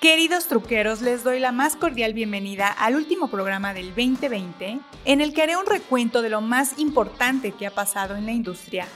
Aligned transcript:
Queridos 0.00 0.46
truqueros, 0.46 1.02
les 1.02 1.24
doy 1.24 1.40
la 1.40 1.52
más 1.52 1.76
cordial 1.76 2.14
bienvenida 2.14 2.68
al 2.68 2.96
último 2.96 3.28
programa 3.28 3.74
del 3.74 3.88
2020, 3.88 4.80
en 5.04 5.20
el 5.20 5.34
que 5.34 5.42
haré 5.42 5.58
un 5.58 5.66
recuento 5.66 6.22
de 6.22 6.30
lo 6.30 6.40
más 6.40 6.78
importante 6.78 7.52
que 7.52 7.66
ha 7.66 7.70
pasado 7.70 8.16
en 8.16 8.24
la 8.24 8.32
industria, 8.32 8.86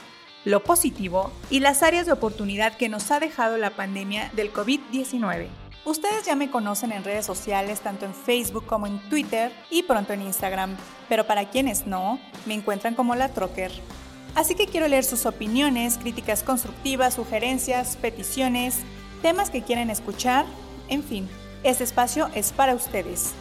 lo 0.45 0.63
positivo 0.63 1.31
y 1.51 1.59
las 1.59 1.83
áreas 1.83 2.07
de 2.07 2.11
oportunidad 2.11 2.75
que 2.75 2.89
nos 2.89 3.11
ha 3.11 3.19
dejado 3.19 3.59
la 3.59 3.69
pandemia 3.69 4.31
del 4.35 4.51
COVID-19. 4.51 5.45
Ustedes 5.85 6.25
ya 6.25 6.35
me 6.35 6.49
conocen 6.49 6.91
en 6.91 7.03
redes 7.03 7.27
sociales, 7.27 7.81
tanto 7.81 8.05
en 8.05 8.15
Facebook 8.15 8.65
como 8.65 8.87
en 8.87 8.97
Twitter 9.07 9.51
y 9.69 9.83
pronto 9.83 10.11
en 10.13 10.23
Instagram, 10.23 10.75
pero 11.07 11.27
para 11.27 11.51
quienes 11.51 11.85
no, 11.85 12.17
me 12.47 12.55
encuentran 12.55 12.95
como 12.95 13.13
la 13.13 13.29
Trocker. 13.29 13.71
Así 14.33 14.55
que 14.55 14.65
quiero 14.65 14.87
leer 14.87 15.03
sus 15.03 15.27
opiniones, 15.27 15.99
críticas 15.99 16.41
constructivas, 16.41 17.13
sugerencias, 17.13 17.95
peticiones, 17.95 18.79
temas 19.21 19.51
que 19.51 19.61
quieren 19.61 19.91
escuchar 19.91 20.47
en 20.89 21.03
fin, 21.03 21.29
este 21.63 21.83
espacio 21.83 22.29
es 22.35 22.51
para 22.51 22.75
ustedes. 22.75 23.33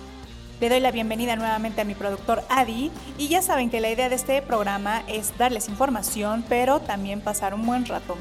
Le 0.61 0.69
doy 0.69 0.81
la 0.81 0.93
bienvenida 0.93 1.37
nuevamente 1.37 1.81
a 1.81 1.85
mi 1.85 1.95
productor 1.95 2.43
Adi 2.49 2.91
y 3.19 3.29
ya 3.29 3.43
saben 3.43 3.71
que 3.71 3.81
la 3.81 3.91
idea 3.91 4.09
de 4.09 4.15
este 4.15 4.41
programa 4.41 5.03
es 5.09 5.37
darles 5.37 5.69
información, 5.69 6.45
pero 6.49 6.81
también 6.81 7.21
pasar 7.21 7.55
un 7.55 7.67
buen 7.67 7.85
rato. 7.87 8.17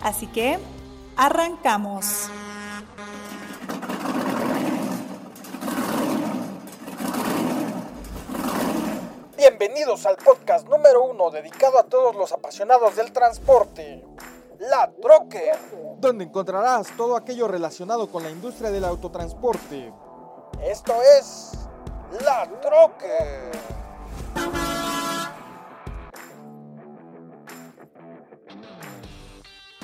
Así 0.00 0.26
que, 0.28 0.58
arrancamos. 1.16 2.30
Bienvenidos 9.36 10.06
al 10.06 10.16
podcast 10.16 10.66
número 10.68 11.04
uno 11.04 11.30
dedicado 11.30 11.78
a 11.78 11.82
todos 11.82 12.14
los 12.14 12.32
apasionados 12.32 12.96
del 12.96 13.12
transporte. 13.12 14.02
La 14.60 14.92
Trocker, 15.00 15.58
donde 15.98 16.24
encontrarás 16.24 16.88
todo 16.96 17.16
aquello 17.16 17.48
relacionado 17.48 18.08
con 18.08 18.22
la 18.22 18.30
industria 18.30 18.70
del 18.70 18.84
autotransporte. 18.84 19.92
Esto 20.62 20.94
es 21.18 21.52
La 22.24 22.48
Trocker. 22.60 23.50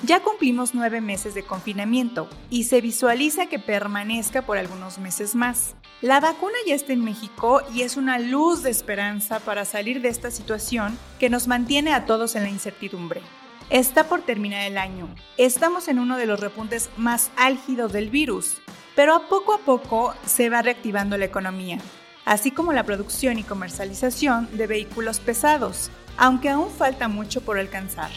Ya 0.05 0.23
cumplimos 0.23 0.75
nueve 0.75 1.01
meses 1.01 1.35
de 1.35 1.45
confinamiento 1.45 2.29
y 2.49 2.65
se 2.65 2.81
visualiza 2.81 3.47
que 3.47 3.59
permanezca 3.59 4.43
por 4.43 4.57
algunos 4.57 4.99
meses 4.99 5.35
más. 5.35 5.77
La 6.01 6.21
vacuna 6.21 6.55
ya 6.67 6.75
está 6.75 6.93
en 6.93 7.05
México 7.05 7.61
y 7.75 7.83
es 7.83 7.97
una 7.97 8.19
luz 8.19 8.63
de 8.63 8.71
esperanza 8.71 9.41
para 9.41 9.65
salir 9.65 10.01
de 10.01 10.09
esta 10.09 10.31
situación 10.31 10.99
que 11.19 11.29
nos 11.29 11.49
mantiene 11.49 11.93
a 11.93 12.07
todos 12.07 12.35
en 12.35 12.45
la 12.45 12.49
incertidumbre. 12.49 13.21
Está 13.71 14.09
por 14.09 14.23
terminar 14.23 14.67
el 14.67 14.77
año. 14.77 15.09
Estamos 15.37 15.87
en 15.87 16.01
uno 16.01 16.17
de 16.17 16.27
los 16.27 16.41
repuntes 16.41 16.91
más 16.97 17.31
álgidos 17.37 17.93
del 17.93 18.11
virus, 18.11 18.61
pero 18.97 19.15
a 19.15 19.29
poco 19.29 19.55
a 19.55 19.59
poco 19.59 20.13
se 20.27 20.51
va 20.51 20.61
reactivando 20.61 21.17
la 21.17 21.27
economía, 21.27 21.79
así 22.25 22.51
como 22.51 22.73
la 22.73 22.83
producción 22.83 23.39
y 23.39 23.45
comercialización 23.45 24.49
de 24.57 24.67
vehículos 24.67 25.21
pesados, 25.21 25.93
aunque 26.17 26.49
aún 26.49 26.69
falta 26.69 27.07
mucho 27.07 27.43
por 27.43 27.61
alcanzar. 27.61 28.11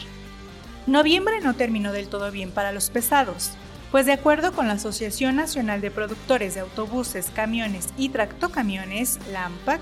Noviembre 0.88 1.40
no 1.42 1.54
terminó 1.54 1.92
del 1.92 2.08
todo 2.08 2.32
bien 2.32 2.50
para 2.50 2.72
los 2.72 2.90
pesados, 2.90 3.52
pues 3.92 4.08
de 4.08 4.14
acuerdo 4.14 4.54
con 4.54 4.68
la 4.68 4.74
Asociación 4.74 5.36
Nacional 5.36 5.82
de 5.82 5.92
Productores 5.92 6.56
de 6.56 6.62
Autobuses, 6.62 7.30
Camiones 7.30 7.90
y 7.96 8.10
Tractocamiones, 8.10 9.20
la 9.32 9.46
AMPAC, 9.46 9.82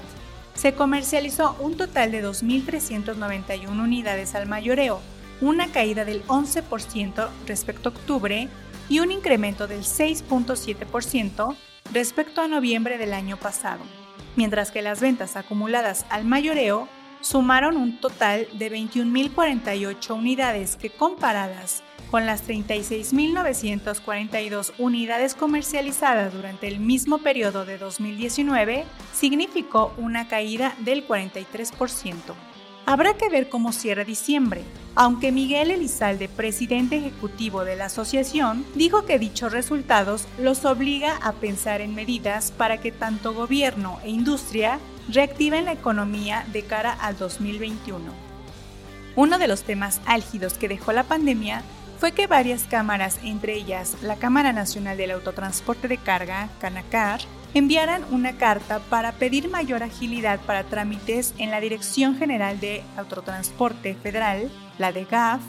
se 0.54 0.74
comercializó 0.74 1.56
un 1.62 1.78
total 1.78 2.12
de 2.12 2.26
2.391 2.26 3.70
unidades 3.70 4.36
al 4.36 4.48
mayoreo, 4.48 5.00
una 5.42 5.72
caída 5.72 6.06
del 6.06 6.24
11% 6.28 7.28
respecto 7.48 7.90
a 7.90 7.92
octubre 7.92 8.48
y 8.88 9.00
un 9.00 9.12
incremento 9.12 9.68
del 9.68 9.82
6.7% 9.82 11.56
respecto 11.92 12.42
a 12.42 12.48
noviembre 12.48 12.98
del 12.98 13.12
año 13.14 13.36
pasado, 13.38 13.82
mientras 14.36 14.72
que 14.72 14.82
las 14.82 15.02
ventas 15.02 15.36
acumuladas 15.36 16.06
al 16.10 16.26
mayoreo 16.26 16.88
sumaron 17.22 17.78
un 17.78 18.00
total 18.00 18.48
de 18.54 18.72
21.048 18.72 20.16
unidades 20.16 20.76
que 20.76 20.90
comparadas 20.90 21.84
con 22.10 22.26
las 22.26 22.44
36.942 22.48 24.72
unidades 24.78 25.36
comercializadas 25.36 26.34
durante 26.34 26.68
el 26.68 26.80
mismo 26.82 27.20
periodo 27.20 27.64
de 27.66 27.78
2019, 27.78 28.84
significó 29.14 29.94
una 29.98 30.28
caída 30.28 30.76
del 30.80 31.08
43%. 31.08 32.16
Habrá 32.86 33.14
que 33.14 33.30
ver 33.30 33.48
cómo 33.48 33.72
cierra 33.72 34.04
diciembre, 34.04 34.66
aunque 34.96 35.32
Miguel 35.32 35.72
Elizalde, 35.72 36.28
presidente 36.28 36.98
ejecutivo 36.98 37.64
de 37.64 37.76
la 37.76 37.86
asociación, 37.86 38.66
dijo 38.76 39.06
que 39.06 39.20
dichos 39.20 39.52
resultados 39.52 40.26
los 40.38 40.66
obliga 40.66 41.18
a 41.22 41.34
pensar 41.34 41.82
en 41.82 41.96
medidas 41.96 42.52
para 42.52 42.80
que 42.80 42.92
tanto 42.92 43.34
gobierno 43.34 44.00
e 44.04 44.10
industria 44.10 44.80
reactiven 45.10 45.66
la 45.66 45.72
economía 45.72 46.46
de 46.52 46.64
cara 46.64 46.92
al 46.92 47.18
2021. 47.18 48.02
Uno 49.16 49.40
de 49.40 49.48
los 49.48 49.64
temas 49.64 50.02
álgidos 50.06 50.54
que 50.54 50.68
dejó 50.68 50.92
la 50.92 51.04
pandemia 51.04 51.64
fue 52.00 52.14
que 52.14 52.28
varias 52.28 52.64
cámaras, 52.64 53.20
entre 53.24 53.54
ellas 53.54 53.96
la 54.02 54.16
Cámara 54.16 54.54
Nacional 54.54 54.98
del 54.98 55.12
Autotransporte 55.12 55.88
de 55.88 55.98
Carga, 55.98 56.50
Canacar, 56.60 57.22
enviaran 57.54 58.06
una 58.12 58.38
carta 58.38 58.80
para 58.90 59.12
pedir 59.12 59.50
mayor 59.50 59.84
agilidad 59.84 60.40
para 60.42 60.64
trámites 60.64 61.34
en 61.38 61.52
la 61.52 61.60
Dirección 61.60 62.16
General 62.18 62.60
de 62.60 62.84
Autotransporte 62.98 63.96
Federal, 63.96 64.50
la 64.78 64.92
de 64.92 65.06
GAF, 65.06 65.42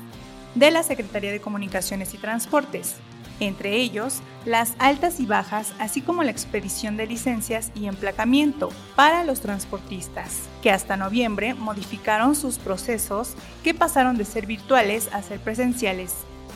de 0.54 0.70
la 0.70 0.82
Secretaría 0.82 1.30
de 1.30 1.40
Comunicaciones 1.40 2.12
y 2.14 2.18
Transportes, 2.18 2.96
entre 3.40 3.76
ellos 3.76 4.20
las 4.44 4.74
altas 4.78 5.20
y 5.20 5.26
bajas, 5.26 5.72
así 5.78 6.00
como 6.00 6.22
la 6.22 6.30
expedición 6.30 6.96
de 6.96 7.06
licencias 7.06 7.70
y 7.74 7.86
emplacamiento 7.86 8.70
para 8.96 9.24
los 9.24 9.40
transportistas, 9.40 10.48
que 10.62 10.70
hasta 10.70 10.96
noviembre 10.96 11.54
modificaron 11.54 12.34
sus 12.34 12.58
procesos 12.58 13.34
que 13.62 13.74
pasaron 13.74 14.16
de 14.16 14.24
ser 14.24 14.46
virtuales 14.46 15.08
a 15.12 15.22
ser 15.22 15.40
presenciales, 15.40 16.14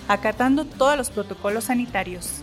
acatando 0.08 0.64
todos 0.64 0.96
los 0.96 1.10
protocolos 1.10 1.64
sanitarios. 1.64 2.42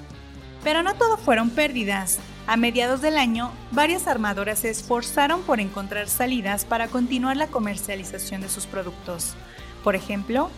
Pero 0.64 0.82
no 0.82 0.96
todo 0.96 1.18
fueron 1.18 1.50
pérdidas. 1.50 2.20
A 2.48 2.58
mediados 2.58 3.02
del 3.02 3.18
año, 3.18 3.52
varias 3.72 4.08
armadoras 4.08 4.60
se 4.60 4.70
esforzaron 4.70 5.42
por 5.44 5.60
encontrar 5.60 6.08
salidas 6.10 6.66
para 6.66 6.88
continuar 6.88 7.38
la 7.38 7.48
comercialización 7.48 8.42
de 8.42 8.50
sus 8.50 8.66
productos. 8.66 9.36
Por 9.84 9.96
ejemplo, 9.96 10.50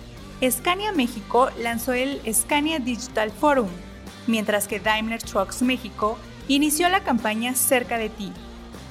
Scania 0.43 0.91
México 0.91 1.49
lanzó 1.59 1.93
el 1.93 2.21
Scania 2.31 2.79
Digital 2.79 3.31
Forum, 3.31 3.69
mientras 4.27 4.67
que 4.67 4.79
Daimler 4.79 5.21
Trucks 5.21 5.61
México 5.61 6.17
inició 6.47 6.89
la 6.89 7.01
campaña 7.01 7.55
Cerca 7.55 7.97
de 7.97 8.09
ti, 8.09 8.31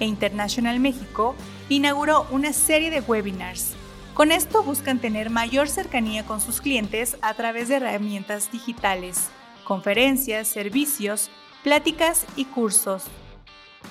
e 0.01 0.07
International 0.07 0.81
México 0.81 1.35
inauguró 1.69 2.27
una 2.31 2.53
serie 2.53 2.91
de 2.91 3.01
webinars. 3.01 3.75
Con 4.15 4.33
esto 4.33 4.63
buscan 4.63 5.01
tener 5.01 5.31
mayor 5.31 5.69
cercanía 5.69 6.25
con 6.25 6.41
sus 6.41 6.61
clientes 6.61 7.17
a 7.23 7.35
través 7.35 7.69
de 7.69 7.77
herramientas 7.77 8.51
digitales 8.53 9.31
conferencias, 9.65 10.47
servicios, 10.49 11.31
pláticas 11.63 12.27
y 12.37 12.45
cursos. 12.45 13.05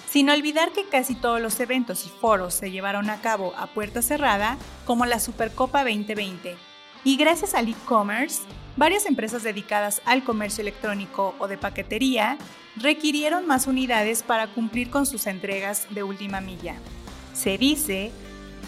Sin 0.09 0.29
olvidar 0.29 0.72
que 0.72 0.85
casi 0.85 1.16
todos 1.16 1.41
los 1.41 1.59
eventos 1.59 2.06
y 2.06 2.09
foros 2.09 2.53
se 2.53 2.72
llevaron 2.72 3.09
a 3.09 3.22
cabo 3.22 3.53
a 3.57 3.67
puerta 3.67 4.01
cerrada, 4.01 4.57
como 4.85 5.06
la 5.06 5.19
Supercopa 5.19 5.83
2020. 5.83 6.56
Y 7.03 7.17
gracias 7.17 7.53
al 7.53 7.67
e-commerce, 7.67 8.44
varias 8.78 9.06
empresas 9.06 9.44
dedicadas 9.44 10.01
al 10.06 10.23
comercio 10.23 10.62
electrónico 10.62 11.35
o 11.39 11.47
de 11.47 11.57
paquetería 11.57 12.38
requirieron 12.75 13.45
más 13.45 13.67
unidades 13.67 14.23
para 14.23 14.47
cumplir 14.47 14.89
con 14.89 15.06
sus 15.06 15.28
entregas 15.28 15.88
de 15.89 16.03
última 16.03 16.41
milla. 16.41 16.75
Se 17.33 17.57
dice 17.57 18.12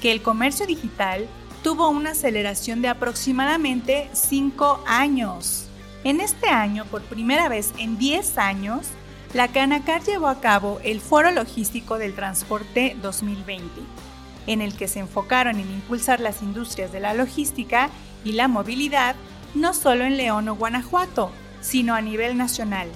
que 0.02 0.12
el 0.12 0.22
comercio 0.22 0.68
digital 0.68 1.28
tuvo 1.64 1.90
una 1.90 2.12
aceleración 2.12 2.82
de 2.82 2.90
aproximadamente 2.90 4.10
5 4.14 4.84
años. 4.86 5.65
En 6.06 6.22
este 6.22 6.50
año, 6.50 6.86
por 6.86 7.02
primera 7.02 7.50
vez 7.50 7.74
en 7.80 7.98
10 7.98 8.38
años, 8.38 8.86
la 9.34 9.48
Canacar 9.48 10.04
llevó 10.04 10.28
a 10.28 10.40
cabo 10.40 10.80
el 10.84 11.02
Foro 11.02 11.32
Logístico 11.32 11.98
del 11.98 12.14
Transporte 12.14 12.96
2020, 13.02 13.82
en 14.46 14.62
el 14.62 14.78
que 14.78 14.88
se 14.88 15.00
enfocaron 15.00 15.60
en 15.60 15.72
impulsar 15.72 16.20
las 16.20 16.44
industrias 16.44 16.92
de 16.92 17.00
la 17.00 17.16
logística 17.16 17.90
y 18.24 18.34
la 18.34 18.48
movilidad 18.48 19.16
no 19.56 19.74
solo 19.74 20.04
en 20.04 20.16
León 20.16 20.48
o 20.48 20.56
Guanajuato, 20.56 21.32
sino 21.60 21.96
a 21.96 22.02
nivel 22.02 22.38
nacional. 22.38 22.88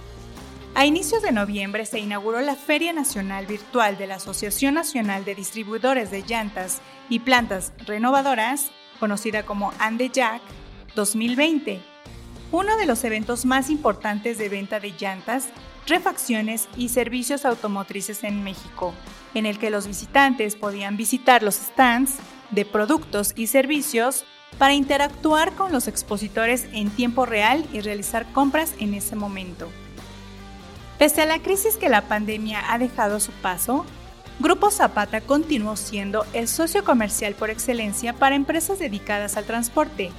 A 0.75 0.86
inicios 0.86 1.24
de 1.24 1.31
noviembre 1.31 1.88
se 1.88 1.98
inauguró 1.98 2.42
la 2.42 2.56
Feria 2.56 2.94
Nacional 2.94 3.48
Virtual 3.48 3.98
de 3.98 4.06
la 4.06 4.16
Asociación 4.18 4.75
Nacional 4.75 5.25
de 5.25 5.34
Distribuidores 5.34 6.12
de 6.12 6.22
Llantas 6.22 6.80
y 7.10 7.18
Plantas 7.18 7.74
Renovadoras, 7.88 8.69
conocida 9.00 9.48
como 9.48 9.74
ANDEJAC 9.80 10.44
2020, 10.94 11.81
uno 12.51 12.78
de 12.78 12.86
los 12.86 13.04
eventos 13.04 13.46
más 13.46 13.69
importantes 13.69 14.38
de 14.38 14.50
venta 14.50 14.80
de 14.80 14.94
llantas, 15.00 15.50
refacciones 15.88 16.68
y 16.78 16.90
servicios 16.90 17.46
automotrices 17.46 18.24
en 18.24 18.44
México, 18.44 18.94
en 19.34 19.46
el 19.46 19.60
que 19.60 19.69
los 19.69 19.88
visitantes 19.88 20.56
podían 20.56 20.98
visitar 20.98 21.44
los 21.44 21.56
stands 21.56 22.16
de 22.51 22.66
productos 22.66 23.34
y 23.36 23.48
servicios 23.48 24.25
para 24.57 24.74
interactuar 24.74 25.54
con 25.54 25.72
los 25.72 25.88
expositores 25.88 26.68
en 26.74 26.90
tiempo 26.90 27.25
real 27.25 27.66
y 27.72 27.81
realizar 27.81 28.31
compras 28.34 28.74
en 28.80 28.94
ese 28.94 29.16
momento. 29.16 29.69
Pese 30.98 31.22
a 31.22 31.25
la 31.25 31.40
crisis 31.40 31.78
que 31.78 31.88
la 31.88 32.07
pandemia 32.07 32.74
ha 32.74 32.78
dejado 32.78 33.19
su 33.19 33.31
paso, 33.31 33.86
Grupo 34.40 34.72
Zapata 34.72 35.22
continuó 35.22 35.75
siendo 35.75 36.25
el 36.34 36.48
socio 36.48 36.84
comercial 36.84 37.36
por 37.36 37.50
excelencia 37.50 38.13
para 38.13 38.36
empresas 38.36 38.80
dedicadas 38.80 39.38
al 39.38 39.46
transporte, 39.46 40.12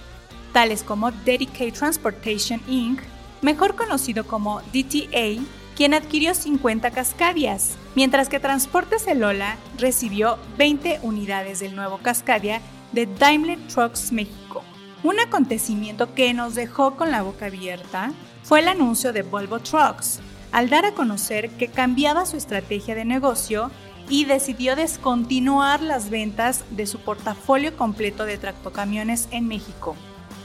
tales 0.53 0.83
como 0.83 1.11
Dedicated 1.11 1.75
Transportation 1.75 2.61
Inc., 2.69 3.01
mejor 3.43 3.75
conocido 3.75 4.27
como 4.27 4.61
DTA, 4.73 5.43
quien 5.77 5.95
adquirió 5.95 6.35
50 6.35 6.91
Cascadias, 6.91 7.77
mientras 7.95 8.29
que 8.29 8.41
Transportes 8.41 9.07
Elola 9.07 9.57
recibió 9.79 10.39
20 10.59 11.01
unidades 11.03 11.61
del 11.61 11.75
nuevo 11.75 11.99
Cascadia 11.99 12.61
de 12.93 13.07
Daimler 13.07 13.59
Trucks 13.69 14.13
México. 14.13 14.63
Un 15.03 15.19
acontecimiento 15.19 16.15
que 16.15 16.35
nos 16.35 16.55
dejó 16.55 16.97
con 16.97 17.11
la 17.11 17.23
boca 17.23 17.47
abierta 17.47 18.13
fue 18.43 18.61
el 18.61 18.69
anuncio 18.69 19.13
de 19.13 19.23
Volvo 19.23 19.61
Trucks, 19.61 20.21
al 20.53 20.69
dar 20.69 20.85
a 20.85 20.93
conocer 20.93 21.49
que 21.51 21.69
cambiaba 21.69 22.27
su 22.27 22.37
estrategia 22.37 22.95
de 22.95 23.05
negocio 23.05 23.71
y 24.11 24.25
decidió 24.25 24.77
descontinuar 24.77 25.81
las 25.81 26.11
ventas 26.11 26.65
de 26.71 26.87
su 26.87 26.99
portafolio 26.99 27.77
completo 27.77 28.25
de 28.25 28.37
tractocamiones 28.37 29.29
en 29.31 29.47
México. 29.47 29.97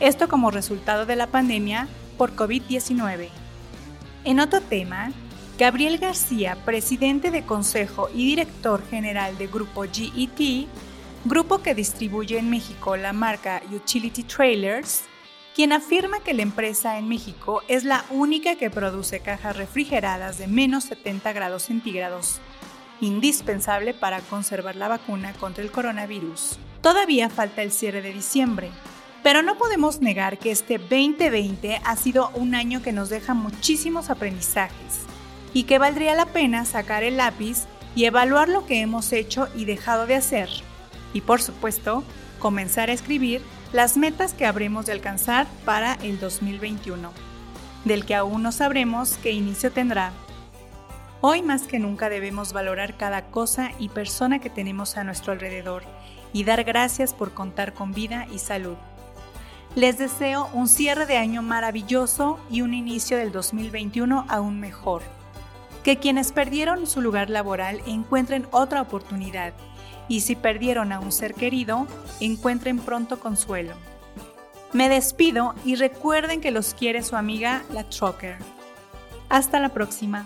Esto 0.01 0.27
como 0.27 0.51
resultado 0.51 1.05
de 1.05 1.15
la 1.15 1.27
pandemia 1.27 1.87
por 2.17 2.35
COVID-19. 2.35 3.29
En 4.25 4.41
otro 4.41 4.59
tema, 4.59 5.13
Gabriel 5.57 5.99
García, 5.99 6.57
presidente 6.65 7.31
de 7.31 7.45
Consejo 7.45 8.09
y 8.13 8.25
director 8.25 8.85
general 8.89 9.37
de 9.37 9.47
Grupo 9.47 9.83
GET, 9.83 10.67
grupo 11.23 11.59
que 11.59 11.73
distribuye 11.73 12.37
en 12.37 12.49
México 12.49 12.97
la 12.97 13.13
marca 13.13 13.61
Utility 13.71 14.23
Trailers, 14.23 15.03
quien 15.55 15.71
afirma 15.71 16.19
que 16.19 16.33
la 16.33 16.41
empresa 16.41 16.97
en 16.97 17.07
México 17.07 17.63
es 17.69 17.85
la 17.85 18.03
única 18.09 18.55
que 18.55 18.69
produce 18.69 19.21
cajas 19.21 19.55
refrigeradas 19.55 20.37
de 20.37 20.47
menos 20.47 20.83
70 20.83 21.31
grados 21.31 21.63
centígrados 21.63 22.41
indispensable 22.99 23.93
para 23.93 24.19
conservar 24.19 24.75
la 24.75 24.89
vacuna 24.89 25.31
contra 25.33 25.63
el 25.63 25.71
coronavirus. 25.71 26.59
Todavía 26.81 27.29
falta 27.29 27.61
el 27.61 27.71
cierre 27.71 28.01
de 28.01 28.11
diciembre, 28.11 28.71
pero 29.25 29.41
no 29.41 29.57
podemos 29.57 30.01
negar 30.01 30.37
que 30.37 30.51
este 30.51 30.77
2020 30.77 31.81
ha 31.83 31.95
sido 31.95 32.29
un 32.35 32.53
año 32.53 32.83
que 32.83 32.93
nos 32.93 33.09
deja 33.09 33.33
muchísimos 33.33 34.11
aprendizajes 34.11 34.99
y 35.51 35.63
que 35.63 35.79
valdría 35.79 36.13
la 36.13 36.27
pena 36.27 36.63
sacar 36.63 37.01
el 37.01 37.17
lápiz 37.17 37.65
y 37.95 38.05
evaluar 38.05 38.49
lo 38.49 38.67
que 38.67 38.81
hemos 38.81 39.11
hecho 39.13 39.47
y 39.55 39.65
dejado 39.65 40.05
de 40.05 40.13
hacer. 40.13 40.47
Y 41.11 41.21
por 41.21 41.41
supuesto, 41.41 42.03
comenzar 42.37 42.91
a 42.91 42.93
escribir 42.93 43.41
las 43.73 43.97
metas 43.97 44.35
que 44.35 44.45
habremos 44.45 44.85
de 44.85 44.91
alcanzar 44.91 45.47
para 45.65 45.95
el 46.03 46.19
2021, 46.19 47.11
del 47.83 48.05
que 48.05 48.13
aún 48.13 48.43
no 48.43 48.51
sabremos 48.51 49.17
qué 49.23 49.31
inicio 49.31 49.71
tendrá 49.71 50.13
Hoy 51.21 51.41
más 51.41 51.63
que 51.63 51.79
nunca 51.79 52.09
debemos 52.09 52.53
valorar 52.53 52.95
cada 52.95 53.23
cosa 53.31 53.71
y 53.79 53.89
persona 53.89 54.37
que 54.37 54.51
tenemos 54.51 54.97
a 54.97 55.03
nuestro 55.03 55.33
alrededor 55.33 55.81
y 56.31 56.43
dar 56.43 56.63
gracias 56.63 57.15
por 57.15 57.33
contar 57.33 57.73
con 57.73 57.91
vida 57.91 58.27
y 58.31 58.37
salud. 58.37 58.77
Les 59.75 59.97
deseo 59.97 60.49
un 60.53 60.69
cierre 60.69 61.05
de 61.05 61.17
año 61.17 61.41
maravilloso 61.41 62.39
y 62.49 62.61
un 62.61 62.73
inicio 62.73 63.17
del 63.17 63.33
2021 63.33 64.25
aún 64.29 64.57
mejor. 64.61 65.01
Que 65.83 65.97
quienes 65.97 66.31
perdieron 66.31 66.87
su 66.87 67.01
lugar 67.01 67.29
laboral 67.29 67.81
encuentren 67.85 68.47
otra 68.51 68.81
oportunidad 68.81 69.53
y 70.07 70.21
si 70.21 70.37
perdieron 70.37 70.93
a 70.93 71.01
un 71.01 71.11
ser 71.11 71.33
querido, 71.33 71.87
encuentren 72.21 72.79
pronto 72.79 73.19
consuelo. 73.19 73.73
Me 74.71 74.87
despido 74.87 75.55
y 75.65 75.75
recuerden 75.75 76.39
que 76.39 76.51
los 76.51 76.73
quiere 76.73 77.03
su 77.03 77.17
amiga 77.17 77.63
la 77.73 77.83
Trucker. 77.83 78.37
Hasta 79.27 79.59
la 79.59 79.69
próxima. 79.69 80.25